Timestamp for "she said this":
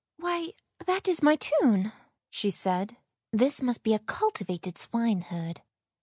2.31-3.61